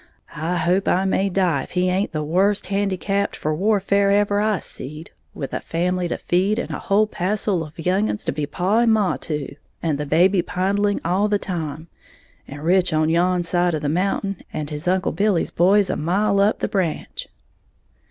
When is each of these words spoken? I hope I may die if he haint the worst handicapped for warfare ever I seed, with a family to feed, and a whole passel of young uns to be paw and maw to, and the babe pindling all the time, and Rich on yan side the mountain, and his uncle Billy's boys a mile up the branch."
I 0.35 0.57
hope 0.57 0.87
I 0.87 1.05
may 1.05 1.29
die 1.29 1.61
if 1.61 1.71
he 1.73 1.89
haint 1.89 2.11
the 2.11 2.23
worst 2.23 2.65
handicapped 2.65 3.35
for 3.35 3.53
warfare 3.53 4.09
ever 4.09 4.39
I 4.41 4.57
seed, 4.57 5.11
with 5.35 5.53
a 5.53 5.59
family 5.59 6.07
to 6.07 6.17
feed, 6.17 6.57
and 6.57 6.71
a 6.71 6.79
whole 6.79 7.05
passel 7.05 7.63
of 7.63 7.77
young 7.77 8.09
uns 8.09 8.25
to 8.25 8.31
be 8.31 8.47
paw 8.47 8.79
and 8.79 8.91
maw 8.91 9.17
to, 9.17 9.55
and 9.83 9.99
the 9.99 10.07
babe 10.07 10.33
pindling 10.47 11.01
all 11.05 11.27
the 11.27 11.37
time, 11.37 11.87
and 12.47 12.63
Rich 12.63 12.93
on 12.93 13.09
yan 13.11 13.43
side 13.43 13.75
the 13.75 13.89
mountain, 13.89 14.37
and 14.51 14.71
his 14.71 14.87
uncle 14.87 15.11
Billy's 15.11 15.51
boys 15.51 15.87
a 15.91 15.95
mile 15.95 16.39
up 16.39 16.61
the 16.61 16.67
branch." 16.67 17.27